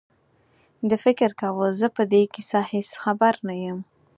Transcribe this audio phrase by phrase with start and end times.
[0.89, 3.79] ده فکر کاوه زه په دې کیسه هېڅ خبر نه یم.